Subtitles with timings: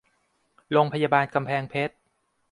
[0.71, 1.93] โรงพยาบาลกำแพงเพชร